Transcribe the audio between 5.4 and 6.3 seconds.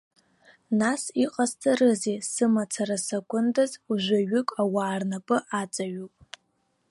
аҵаҩуп.